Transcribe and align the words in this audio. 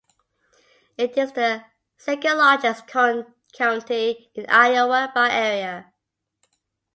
It 0.97 1.15
is 1.15 1.31
the 1.33 1.63
second-largest 1.97 2.87
county 2.87 4.31
in 4.33 4.47
Iowa 4.49 5.11
by 5.13 5.29
area. 5.29 5.93